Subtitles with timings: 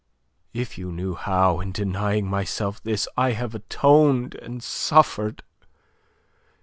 [0.51, 5.43] If you knew how in denying myself this I have atoned and suffered!